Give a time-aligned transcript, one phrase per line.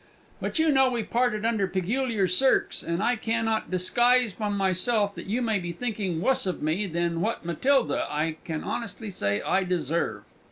[0.39, 5.27] But you know we parted under pigulier circs, and I cannot disgise from myself that
[5.27, 9.63] you may be thinking wuss of me than what Matilda I can honestly say I
[9.63, 10.23] deserve!